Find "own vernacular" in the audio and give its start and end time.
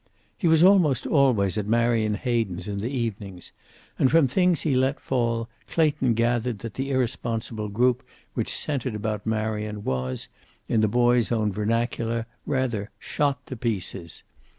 11.31-12.25